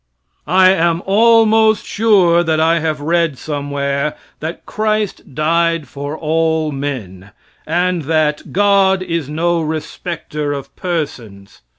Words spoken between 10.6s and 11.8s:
persons."